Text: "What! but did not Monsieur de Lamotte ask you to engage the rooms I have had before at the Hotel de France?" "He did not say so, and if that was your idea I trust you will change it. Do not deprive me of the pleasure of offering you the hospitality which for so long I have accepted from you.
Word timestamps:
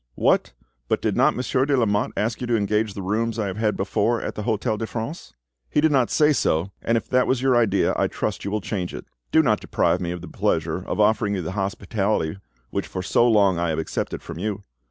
"What! 0.15 0.53
but 0.87 0.99
did 0.99 1.15
not 1.15 1.35
Monsieur 1.35 1.63
de 1.67 1.77
Lamotte 1.77 2.13
ask 2.17 2.41
you 2.41 2.47
to 2.47 2.55
engage 2.57 2.95
the 2.95 3.03
rooms 3.03 3.37
I 3.37 3.45
have 3.45 3.57
had 3.57 3.77
before 3.77 4.19
at 4.19 4.33
the 4.33 4.41
Hotel 4.41 4.75
de 4.75 4.87
France?" 4.87 5.35
"He 5.69 5.79
did 5.79 5.91
not 5.91 6.09
say 6.09 6.33
so, 6.33 6.71
and 6.81 6.97
if 6.97 7.07
that 7.09 7.27
was 7.27 7.43
your 7.43 7.55
idea 7.55 7.93
I 7.95 8.07
trust 8.07 8.43
you 8.43 8.49
will 8.49 8.61
change 8.61 8.95
it. 8.95 9.05
Do 9.31 9.43
not 9.43 9.59
deprive 9.61 10.01
me 10.01 10.09
of 10.09 10.21
the 10.21 10.27
pleasure 10.27 10.79
of 10.87 10.99
offering 10.99 11.35
you 11.35 11.43
the 11.43 11.51
hospitality 11.51 12.39
which 12.71 12.87
for 12.87 13.03
so 13.03 13.27
long 13.29 13.59
I 13.59 13.69
have 13.69 13.77
accepted 13.77 14.23
from 14.23 14.39
you. 14.39 14.63